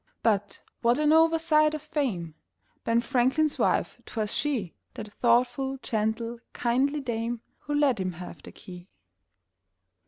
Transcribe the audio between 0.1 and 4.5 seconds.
But, what an oversight of Fame! Ben Franklin's wife 'twas